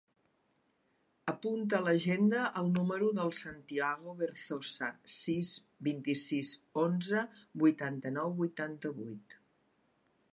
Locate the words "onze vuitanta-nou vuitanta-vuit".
6.85-9.37